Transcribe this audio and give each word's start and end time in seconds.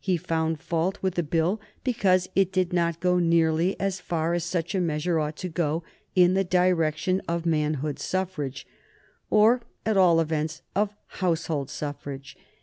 He 0.00 0.16
found 0.16 0.58
fault 0.58 1.02
with 1.02 1.16
the 1.16 1.22
Bill 1.22 1.60
because 1.84 2.30
it 2.34 2.50
did 2.50 2.72
not 2.72 2.98
go 2.98 3.18
nearly 3.18 3.78
as 3.78 4.00
far 4.00 4.32
as 4.32 4.42
such 4.42 4.74
a 4.74 4.80
measure 4.80 5.18
ought 5.20 5.36
to 5.36 5.50
go 5.50 5.84
in 6.14 6.32
the 6.32 6.44
direction 6.44 7.20
of 7.28 7.44
manhood 7.44 7.98
suffrage, 7.98 8.66
or, 9.28 9.60
at 9.84 9.98
all 9.98 10.18
events, 10.18 10.62
of 10.74 10.96
household 11.08 11.68
suffrage. 11.68 12.38